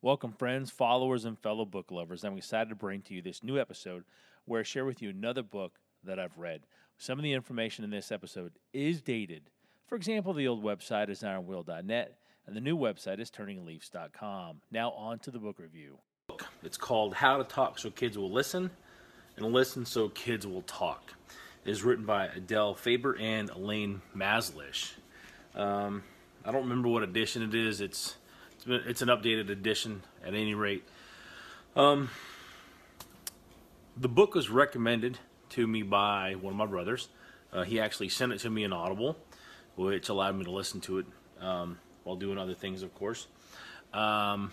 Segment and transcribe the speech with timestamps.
[0.00, 2.22] Welcome, friends, followers, and fellow book lovers.
[2.22, 4.04] I'm excited to bring to you this new episode
[4.44, 6.60] where I share with you another book that I've read.
[6.98, 9.50] Some of the information in this episode is dated.
[9.88, 12.16] For example, the old website is ironwheel.net
[12.46, 14.60] and the new website is turningleafs.com.
[14.70, 15.98] Now, on to the book review.
[16.62, 18.70] It's called How to Talk So Kids Will Listen
[19.36, 21.12] and Listen So Kids Will Talk.
[21.64, 24.92] It is written by Adele Faber and Elaine Mazlish.
[25.56, 26.04] Um,
[26.44, 27.80] I don't remember what edition it is.
[27.80, 28.14] It's
[28.58, 30.82] it's, been, it's an updated edition at any rate.
[31.76, 32.10] Um,
[33.96, 35.16] the book was recommended
[35.50, 37.08] to me by one of my brothers.
[37.52, 39.16] Uh, he actually sent it to me in Audible,
[39.76, 41.06] which allowed me to listen to it
[41.40, 43.28] um, while doing other things, of course.
[43.94, 44.52] Um,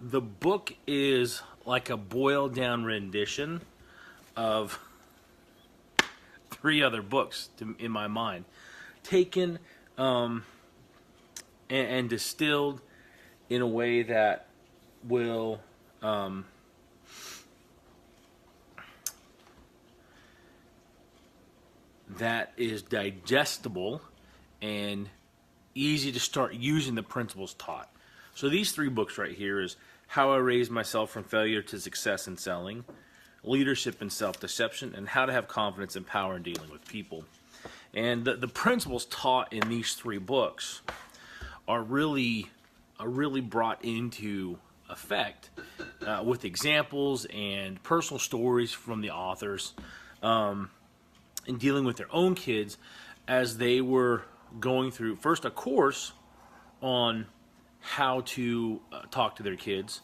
[0.00, 3.60] the book is like a boiled down rendition
[4.36, 4.78] of
[6.48, 8.44] three other books to, in my mind,
[9.02, 9.58] taken
[9.98, 10.44] um,
[11.68, 12.80] and, and, distilled
[13.50, 14.46] in a way that
[15.06, 15.60] will
[16.02, 16.44] um,
[22.18, 24.00] that is digestible
[24.60, 25.08] and
[25.74, 27.90] easy to start using the principles taught.
[28.34, 29.76] So these three books right here is
[30.06, 32.84] How I Raised Myself from Failure to Success in Selling,
[33.44, 37.24] Leadership and Self-Deception, and How to Have Confidence and Power in Dealing with People.
[37.94, 40.82] And the, the principles taught in these three books
[41.68, 42.50] are really
[42.98, 45.50] are really brought into effect
[46.06, 49.74] uh, with examples and personal stories from the authors
[50.22, 50.70] um,
[51.46, 52.78] in dealing with their own kids
[53.26, 54.22] as they were
[54.60, 56.12] going through first a course
[56.80, 57.26] on
[57.80, 60.02] how to uh, talk to their kids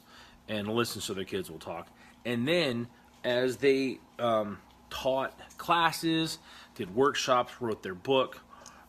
[0.48, 1.88] and listen so their kids will talk.
[2.24, 2.88] And then
[3.22, 4.58] as they um,
[4.90, 6.38] taught classes
[6.78, 8.40] did workshops, wrote their book.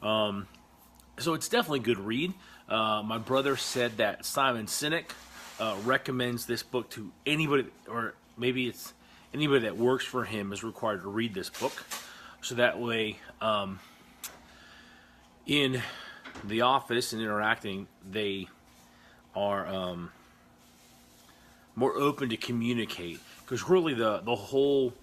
[0.02, 0.48] Um,
[1.18, 2.34] so it's definitely a good read.
[2.70, 5.10] Uh, my brother said that Simon Sinek
[5.60, 8.94] uh, recommends this book to anybody, or maybe it's
[9.34, 11.84] anybody that works for him is required to read this book.
[12.42, 13.80] So that way, um,
[15.46, 15.82] in
[16.44, 18.48] the office and interacting, they
[19.36, 20.12] are um,
[21.76, 23.20] more open to communicate.
[23.42, 24.94] Because really, the the whole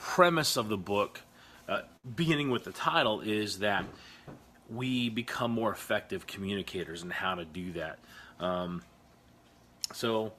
[0.00, 1.20] premise of the book
[1.68, 1.82] uh,
[2.16, 3.84] beginning with the title, is that
[4.68, 7.98] we become more effective communicators and how to do that.
[8.40, 8.82] Um,
[9.92, 10.32] so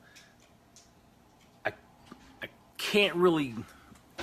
[1.65, 1.73] I,
[2.41, 3.53] I can't really,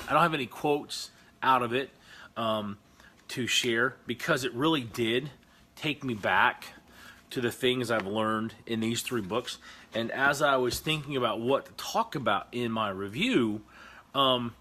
[0.08, 1.10] I don't have any quotes
[1.42, 1.90] out of it
[2.36, 2.76] um,
[3.28, 5.30] to share because it really did
[5.76, 6.64] take me back
[7.30, 9.58] to the things I've learned in these three books.
[9.94, 13.62] And as I was thinking about what to talk about in my review,
[14.14, 14.54] um,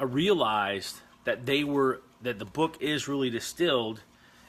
[0.00, 4.00] I realized that they were that the book is really distilled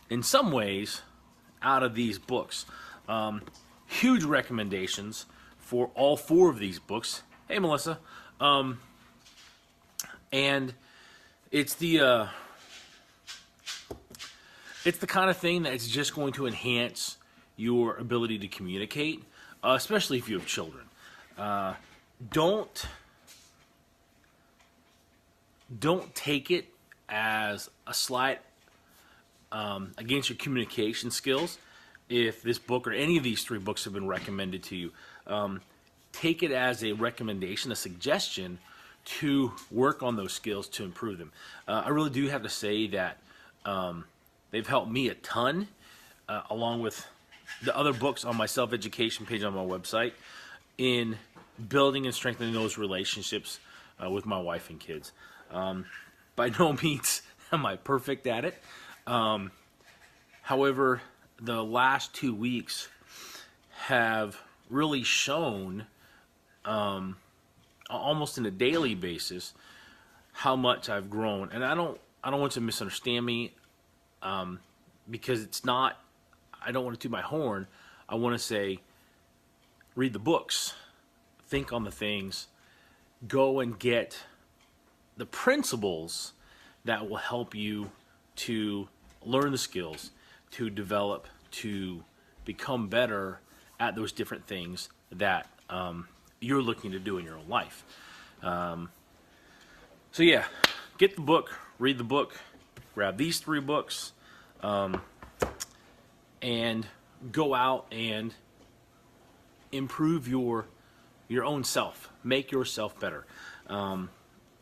[0.10, 1.02] in some ways
[1.62, 2.66] out of these books.
[3.10, 3.42] Um,
[3.86, 5.26] huge recommendations
[5.58, 7.24] for all four of these books.
[7.50, 8.00] Hey, Melissa.
[8.40, 8.80] Um,
[10.32, 10.74] and
[11.52, 12.28] it's the uh,
[14.86, 17.18] it's the kind of thing that's just going to enhance
[17.58, 19.22] your ability to communicate,
[19.62, 20.86] uh, especially if you have children.
[21.38, 21.74] Uh,
[22.32, 22.86] don't
[25.80, 26.68] don't take it
[27.10, 28.40] as a slight
[29.52, 31.58] um, against your communication skills.
[32.10, 34.92] If this book or any of these three books have been recommended to you,
[35.28, 35.62] um,
[36.12, 38.60] take it as a recommendation, a suggestion
[39.04, 41.32] to work on those skills to improve them.
[41.68, 43.18] Uh, I really do have to say that
[43.66, 44.06] um,
[44.52, 45.68] they've helped me a ton,
[46.28, 47.08] uh, along with
[47.64, 50.14] the other books on my self education page on my website,
[50.78, 51.18] in
[51.70, 53.60] building and strengthening those relationships
[54.04, 55.12] uh, with my wife and kids.
[55.52, 55.86] Um,
[56.36, 58.56] by no means am I perfect at it.
[59.06, 59.52] Um,
[60.42, 61.02] however,
[61.40, 62.88] the last two weeks
[63.86, 64.40] have
[64.70, 65.86] really shown,
[66.66, 67.18] um,
[67.90, 69.54] almost on a daily basis,
[70.32, 71.50] how much I've grown.
[71.52, 73.54] And I don't, I don't want to misunderstand me,
[74.22, 74.60] um,
[75.10, 76.00] because it's not.
[76.64, 77.68] I don't want to toot my horn.
[78.08, 78.80] I want to say,
[79.96, 80.74] read the books,
[81.48, 82.48] think on the things,
[83.28, 84.20] go and get
[85.22, 86.34] the principles
[86.84, 87.92] that will help you
[88.36, 88.88] to
[89.24, 90.10] learn the skills,
[90.50, 92.04] to develop, to
[92.44, 93.40] become better
[93.80, 96.08] at those different things that um,
[96.40, 97.86] you're looking to do in your own life.
[98.42, 98.90] Um,
[100.12, 100.46] so yeah,
[100.98, 102.36] get the book, read the book,
[102.96, 104.14] grab these three books,
[104.64, 105.04] um,
[106.42, 106.88] and
[107.32, 108.34] go out and
[109.72, 110.66] improve your
[111.28, 113.28] your own self, make yourself better.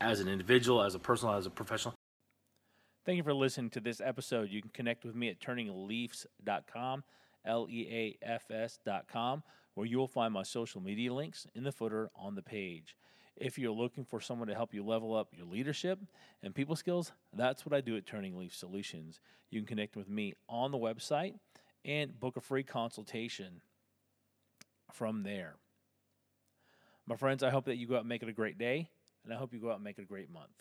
[0.01, 1.94] As an individual, as a personal, as a professional.
[3.06, 4.50] Thank you for listening to this episode.
[4.50, 7.04] You can connect with me at turningleafs.com
[7.46, 9.44] L E A F S.com,
[9.74, 12.96] where you will find my social media links in the footer on the page.
[13.36, 16.00] If you're looking for someone to help you level up your leadership
[16.44, 19.22] and people skills, that's what I do at Turning Leaf Solutions.
[19.50, 21.36] You can connect with me on the website
[21.86, 23.62] and book a free consultation
[24.92, 25.56] from there.
[27.07, 28.90] My friends, I hope that you go out and make it a great day,
[29.24, 30.51] and I hope you go out and make it a great month.